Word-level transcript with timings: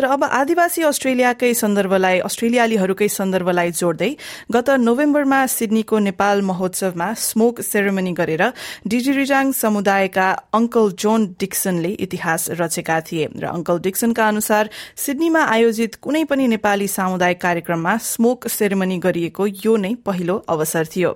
र 0.00 0.06
अब 0.06 0.24
आदिवासी 0.24 0.82
अस्ट्रेलियाकै 0.82 1.52
सन्दर्भलाई 1.54 2.18
अस्ट्रेलियालीहरूकै 2.24 3.08
सन्दर्भलाई 3.10 3.70
जोड्दै 3.70 4.10
गत 4.52 4.68
नोभेम्बरमा 4.80 5.40
सिडनीको 5.46 5.98
नेपाल 5.98 6.42
महोत्सवमा 6.42 7.08
स्मोक 7.20 7.60
सेरेमनी 7.62 8.12
गरेर 8.12 8.44
डिजिरिजाङ 8.88 9.52
समुदायका 9.52 10.28
अंकल 10.52 10.86
जोन 10.96 11.26
डिक्सनले 11.40 11.90
इतिहास 12.06 12.48
रचेका 12.60 13.00
थिए 13.00 13.26
र 13.36 13.44
अंकल 13.50 13.78
डिक्सनका 13.80 14.28
अनुसार 14.28 14.70
सिडनीमा 14.96 15.42
आयोजित 15.48 16.00
कुनै 16.00 16.24
पनि 16.24 16.46
नेपाली 16.46 16.88
सामुदायिक 16.88 17.40
कार्यक्रममा 17.40 17.96
स्मोक 18.02 18.48
सेरेमनी 18.48 18.98
गरिएको 18.98 19.46
यो 19.64 19.76
नै 19.76 19.92
पहिलो 20.06 20.36
अवसर 20.48 20.86
थियो। 20.96 21.12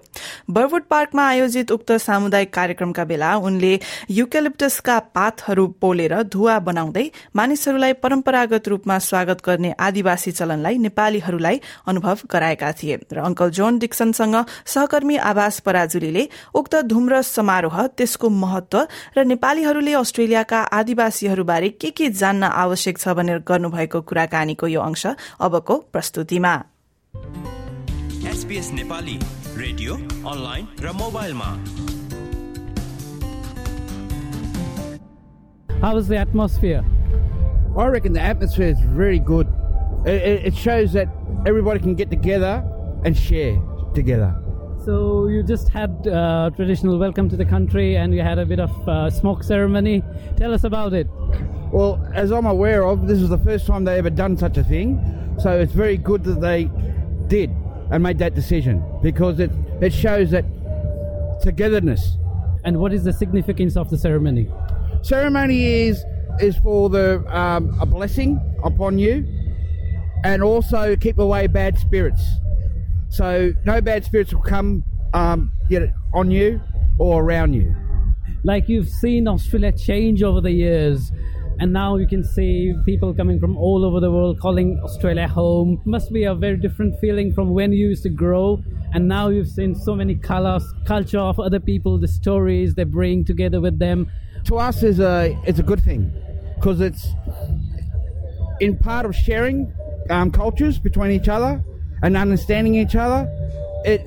बर्वुड 0.51 0.85
पार्कमा 0.91 1.29
आयोजित 1.29 1.73
उक्त 1.73 1.93
सामुदायिक 2.01 2.53
कार्यक्रमका 2.55 3.05
बेला 3.05 3.35
उनले 3.47 3.73
युकेलिप्टसका 4.11 4.99
पातहरू 5.17 5.67
पोलेर 5.81 6.15
धुवा 6.29 6.59
बनाउँदै 6.69 7.07
मानिसहरूलाई 7.37 7.93
परम्परागत 8.05 8.73
रूपमा 8.75 8.99
स्वागत 9.01 9.43
गर्ने 9.47 9.71
आदिवासी 9.79 10.31
चलनलाई 10.33 10.79
नेपालीहरूलाई 10.79 11.61
अनुभव 11.87 12.19
गराएका 12.31 12.71
थिए 12.75 12.97
र 13.13 13.19
अंकल 13.23 13.51
जोन 13.55 13.79
डिक्सनसँग 13.79 14.37
सहकर्मी 14.67 15.17
आवास 15.25 15.61
पराजुलीले 15.67 16.27
उक्त 16.55 16.75
धुम्र 16.91 17.23
समारोह 17.25 17.87
त्यसको 17.95 18.29
महत्व 18.37 18.79
र 19.17 19.25
नेपालीहरूले 19.25 19.93
अस्ट्रेलियाका 19.95 20.61
आदिवासीहरूबारे 20.75 21.69
के 21.77 21.91
के 21.91 22.09
जान्न 22.13 22.51
आवश्यक 22.65 22.99
छ 22.99 23.15
भनेर 23.15 23.39
गर्नुभएको 23.47 24.01
कुराकानीको 24.11 24.67
यो 24.69 24.81
अंश 24.83 25.07
अबको 25.41 25.79
प्रस्तुतिमा 25.95 26.55
नेपाली 28.75 29.19
रेडियो 29.57 29.95
अनलाइन 30.27 30.67
र 30.81 30.93
मोबाइलमा 30.95 31.51
How 35.81 35.95
was 35.95 36.07
the 36.09 36.17
atmosphere? 36.17 36.83
I 37.77 37.87
reckon 37.89 38.13
the 38.13 38.21
atmosphere 38.21 38.69
is 38.69 38.81
very 38.81 39.19
good. 39.19 39.49
It, 40.07 40.47
it, 40.47 40.57
shows 40.57 40.93
that 40.93 41.09
everybody 41.45 41.81
can 41.81 41.97
get 41.97 42.09
together 42.09 42.63
and 43.05 43.17
share 43.17 43.61
together. 43.95 44.33
So 44.85 45.27
you 45.27 45.43
just 45.43 45.71
had 45.71 46.07
uh, 46.07 46.51
traditional 46.55 46.99
welcome 46.99 47.29
to 47.31 47.37
the 47.37 47.45
country, 47.45 47.97
and 47.97 48.15
you 48.15 48.21
had 48.23 48.39
a 48.39 48.47
bit 48.47 48.61
of 48.61 48.89
uh, 48.89 49.11
smoke 49.11 49.43
ceremony. 49.43 50.05
Tell 50.37 50.55
us 50.55 50.63
about 50.63 50.93
it. 50.93 51.09
Well, 51.73 52.07
as 52.15 52.31
I'm 52.31 52.47
aware 52.47 52.85
of, 52.85 53.09
this 53.09 53.19
is 53.19 53.29
the 53.29 53.39
first 53.39 53.67
time 53.67 53.85
they 53.85 53.99
ever 53.99 54.11
done 54.11 54.37
such 54.37 54.57
a 54.57 54.63
thing. 54.63 55.35
So 55.41 55.59
it's 55.59 55.73
very 55.73 55.97
good 55.97 56.23
that 56.25 56.41
they 56.41 56.71
did 57.27 57.51
and 57.91 58.05
made 58.05 58.19
that 58.19 58.35
decision 58.35 58.85
because 59.03 59.41
it 59.41 59.51
it 59.81 59.93
shows 59.93 60.31
that 60.31 60.45
togetherness. 61.43 62.19
And 62.65 62.79
what 62.79 62.93
is 62.93 63.03
the 63.03 63.13
significance 63.13 63.77
of 63.77 63.91
the 63.91 63.99
ceremony? 63.99 64.49
Ceremony 65.03 65.65
is 65.89 66.05
is 66.41 66.57
for 66.59 66.89
the 66.89 67.25
um, 67.37 67.77
a 67.81 67.87
blessing 67.87 68.41
upon 68.63 68.99
you, 68.99 69.27
and 70.25 70.43
also 70.43 70.97
keep 70.97 71.19
away 71.19 71.47
bad 71.47 71.79
spirits. 71.79 72.23
So 73.11 73.53
no 73.65 73.81
bad 73.81 74.05
spirits 74.05 74.35
will 74.35 74.43
come 74.43 74.83
um, 75.13 75.53
on 76.13 76.31
you 76.31 76.61
or 76.99 77.23
around 77.23 77.53
you. 77.55 77.75
Like 78.43 78.69
you've 78.69 78.89
seen 78.89 79.29
Australia 79.29 79.73
change 79.73 80.23
over 80.23 80.41
the 80.41 80.51
years, 80.51 81.13
and 81.61 81.73
now 81.73 81.97
you 81.97 82.07
can 82.07 82.25
see 82.25 82.75
people 82.85 83.15
coming 83.15 83.39
from 83.39 83.57
all 83.57 83.85
over 83.85 84.01
the 84.01 84.11
world 84.11 84.41
calling 84.41 84.81
Australia 84.83 85.29
home. 85.29 85.81
Must 85.85 86.13
be 86.13 86.25
a 86.25 86.35
very 86.35 86.57
different 86.57 86.99
feeling 87.01 87.33
from 87.33 87.51
when 87.51 87.73
you 87.73 87.89
used 87.89 88.03
to 88.03 88.11
grow, 88.11 88.63
and 88.93 89.07
now 89.07 89.29
you've 89.29 89.49
seen 89.49 89.75
so 89.75 89.95
many 89.95 90.15
colors, 90.15 90.65
culture 90.85 91.21
of 91.21 91.39
other 91.39 91.61
people, 91.61 91.99
the 91.99 92.09
stories 92.09 92.75
they 92.75 92.85
bring 92.85 93.25
together 93.25 93.61
with 93.61 93.79
them. 93.79 94.11
To 94.45 94.57
us, 94.57 94.83
is 94.83 95.01
a 95.01 95.39
it's 95.47 95.59
a 95.59 95.63
good 95.63 95.83
thing 95.83 96.13
because 96.65 96.81
it's 96.81 97.09
in 98.59 98.75
part 98.79 99.05
of 99.05 99.15
sharing 99.15 99.71
um, 100.09 100.31
cultures 100.31 100.79
between 100.79 101.11
each 101.11 101.29
other 101.29 101.63
and 102.03 102.17
understanding 102.17 102.75
each 102.75 102.97
other. 102.97 103.29
It 103.85 104.01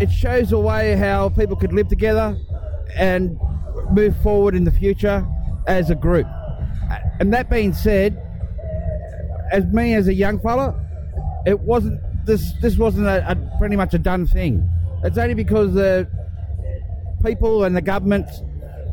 it 0.00 0.10
shows 0.10 0.50
a 0.50 0.58
way 0.58 0.96
how 0.96 1.28
people 1.28 1.54
could 1.54 1.72
live 1.72 1.86
together 1.86 2.36
and 2.96 3.38
move 3.92 4.20
forward 4.24 4.56
in 4.56 4.64
the 4.64 4.72
future 4.72 5.24
as 5.68 5.88
a 5.90 5.94
group. 5.94 6.26
And 7.20 7.32
that 7.32 7.48
being 7.48 7.72
said, 7.72 8.20
as 9.52 9.64
me 9.66 9.94
as 9.94 10.08
a 10.08 10.14
young 10.14 10.40
fella, 10.40 10.74
it 11.46 11.60
wasn't 11.60 12.00
this 12.26 12.54
this 12.60 12.76
wasn't 12.76 13.06
a, 13.06 13.30
a 13.30 13.36
pretty 13.60 13.76
much 13.76 13.94
a 13.94 13.98
done 13.98 14.26
thing. 14.26 14.68
It's 15.04 15.16
only 15.16 15.34
because 15.34 15.74
the 15.74 16.08
people 17.22 17.62
and 17.62 17.76
the 17.76 17.82
government 17.82 18.28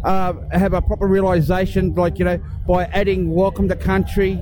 uh, 0.03 0.33
have 0.51 0.73
a 0.73 0.81
proper 0.81 1.07
realization, 1.07 1.93
like, 1.95 2.19
you 2.19 2.25
know, 2.25 2.39
by 2.67 2.85
adding 2.85 3.33
welcome 3.33 3.67
to 3.69 3.75
country 3.75 4.41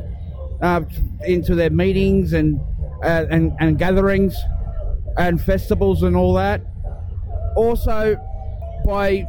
uh, 0.61 0.81
into 1.25 1.55
their 1.55 1.69
meetings 1.69 2.33
and, 2.33 2.59
uh, 3.03 3.25
and, 3.29 3.53
and 3.59 3.77
gatherings 3.77 4.35
and 5.17 5.41
festivals 5.41 6.03
and 6.03 6.15
all 6.15 6.33
that. 6.33 6.61
Also, 7.55 8.17
by 8.85 9.25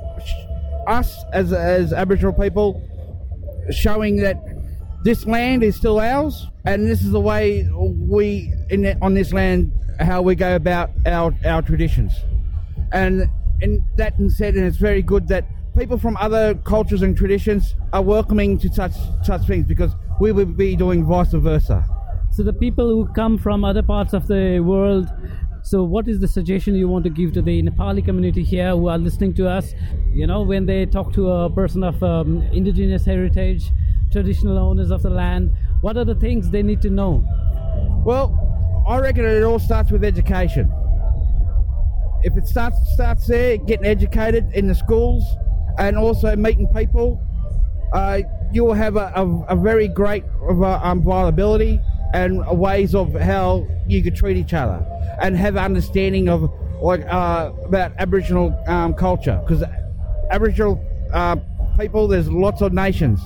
us 0.86 1.24
as, 1.32 1.52
as 1.52 1.92
Aboriginal 1.92 2.32
people 2.32 2.82
showing 3.70 4.16
that 4.16 4.36
this 5.04 5.26
land 5.26 5.62
is 5.62 5.76
still 5.76 6.00
ours 6.00 6.46
and 6.64 6.86
this 6.86 7.02
is 7.02 7.12
the 7.12 7.20
way 7.20 7.68
we 7.72 8.52
in 8.70 8.98
on 9.02 9.14
this 9.14 9.32
land 9.32 9.72
how 10.00 10.20
we 10.20 10.34
go 10.34 10.56
about 10.56 10.90
our 11.06 11.34
our 11.44 11.62
traditions 11.62 12.12
and 12.92 13.28
and 13.62 13.82
that 13.96 14.14
said 14.28 14.54
and 14.54 14.66
it's 14.66 14.76
very 14.76 15.02
good 15.02 15.28
that 15.28 15.44
people 15.76 15.98
from 15.98 16.16
other 16.16 16.54
cultures 16.54 17.02
and 17.02 17.16
traditions 17.16 17.74
are 17.92 18.02
welcoming 18.02 18.58
to 18.58 18.72
such 18.72 18.92
such 19.22 19.46
things 19.46 19.66
because 19.66 19.92
we 20.20 20.32
would 20.32 20.56
be 20.56 20.74
doing 20.74 21.04
vice 21.04 21.32
versa. 21.32 21.84
So 22.32 22.42
the 22.42 22.52
people 22.52 22.88
who 22.88 23.06
come 23.12 23.38
from 23.38 23.64
other 23.64 23.82
parts 23.82 24.12
of 24.12 24.26
the 24.26 24.60
world. 24.60 25.08
So 25.62 25.82
what 25.82 26.06
is 26.06 26.20
the 26.20 26.28
suggestion 26.28 26.76
you 26.76 26.86
want 26.86 27.02
to 27.04 27.10
give 27.10 27.32
to 27.32 27.42
the 27.42 27.60
Nepali 27.60 28.04
community 28.04 28.44
here 28.44 28.70
who 28.70 28.88
are 28.88 28.98
listening 28.98 29.34
to 29.34 29.48
us? 29.48 29.74
You 30.12 30.26
know, 30.28 30.42
when 30.42 30.64
they 30.64 30.86
talk 30.86 31.12
to 31.14 31.28
a 31.28 31.50
person 31.50 31.82
of 31.82 32.00
um, 32.04 32.42
indigenous 32.52 33.04
heritage, 33.04 33.72
traditional 34.12 34.58
owners 34.58 34.92
of 34.92 35.02
the 35.02 35.10
land, 35.10 35.52
what 35.80 35.96
are 35.96 36.04
the 36.04 36.14
things 36.14 36.50
they 36.50 36.62
need 36.62 36.80
to 36.82 36.90
know? 36.90 37.24
Well, 38.04 38.84
I 38.88 38.98
reckon 38.98 39.24
it 39.24 39.42
all 39.42 39.58
starts 39.58 39.90
with 39.90 40.04
education. 40.04 40.72
If 42.22 42.36
it 42.36 42.46
starts 42.46 42.76
starts 42.94 43.26
there, 43.26 43.56
getting 43.56 43.86
educated 43.86 44.52
in 44.52 44.68
the 44.68 44.74
schools, 44.74 45.24
and 45.78 45.96
also 45.96 46.34
meeting 46.36 46.68
people, 46.74 47.20
uh, 47.92 48.20
you 48.52 48.64
will 48.64 48.74
have 48.74 48.96
a, 48.96 49.12
a, 49.14 49.54
a 49.54 49.56
very 49.56 49.88
great 49.88 50.24
uh, 50.42 50.80
um, 50.82 51.02
viability 51.02 51.80
and 52.14 52.46
ways 52.58 52.94
of 52.94 53.12
how 53.14 53.66
you 53.86 54.02
could 54.02 54.16
treat 54.16 54.36
each 54.36 54.54
other 54.54 54.84
and 55.20 55.36
have 55.36 55.56
understanding 55.56 56.28
of 56.28 56.50
like 56.80 57.00
uh, 57.06 57.52
about 57.64 57.92
Aboriginal 57.98 58.56
um, 58.66 58.94
culture 58.94 59.40
because 59.46 59.62
Aboriginal 60.30 60.82
uh, 61.12 61.36
people 61.78 62.06
there's 62.08 62.30
lots 62.30 62.60
of 62.60 62.72
nations 62.72 63.20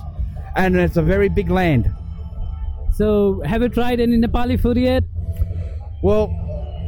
and 0.56 0.76
it's 0.76 0.96
a 0.96 1.02
very 1.02 1.28
big 1.28 1.50
land. 1.50 1.92
So, 2.92 3.40
have 3.44 3.62
you 3.62 3.68
tried 3.68 4.00
any 4.00 4.18
Nepali 4.18 4.60
food 4.60 4.76
yet? 4.76 5.04
Well, 6.02 6.28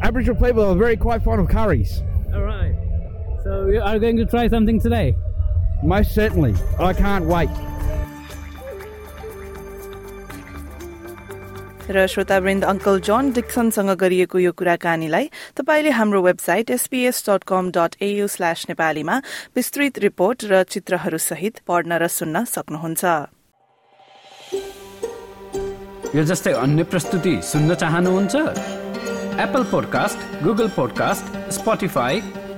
Aboriginal 0.02 0.40
people 0.40 0.64
are 0.64 0.74
very 0.74 0.96
quite 0.96 1.22
fond 1.22 1.40
of 1.40 1.48
curries. 1.48 2.02
All 2.34 2.42
right. 2.42 2.74
So, 3.44 3.68
you 3.68 3.80
are 3.80 3.98
going 3.98 4.16
to 4.16 4.26
try 4.26 4.48
something 4.48 4.80
today? 4.80 5.14
Most 5.82 6.14
certainly. 6.14 6.54
I 6.78 6.92
can't 6.94 7.26
wait. 7.26 7.50
र 11.84 12.06
श्रोतावृन्द 12.06 12.64
uncle 12.64 13.00
John 13.00 13.30
डिक्सनसँग 13.32 13.90
गरिएको 13.98 14.38
यो 14.38 14.52
कुराकानीलाई 14.54 15.26
तपाईँले 15.58 15.90
हाम्रो 15.90 16.20
website 16.22 16.70
SBS 16.70 17.24
dot 17.28 17.44
com 17.44 17.70
dot 17.70 17.96
AU 18.00 18.26
slash 18.28 18.64
नेपालीमा 18.68 19.16
विस्तृत 19.56 19.98
रिपोर्ट 19.98 20.44
र 20.46 20.62
चित्रहरू 20.64 21.18
सहित 21.20 21.58
पढ्न 21.66 21.98
र 21.98 22.08
सुन्न 22.08 22.44
सक्नुहुन्छ 22.46 23.04
यो 26.14 26.24
जस्तै 26.30 26.52
अन्य 26.62 26.82
प्रस्तुति 26.94 27.34
सुन्न 27.42 27.74
चाहनुहुन्छ 27.82 28.34
एप्पल 29.40 29.64
पोडकास्ट 29.66 30.42
गुगल 30.44 30.68
पोडकास्ट 30.78 32.41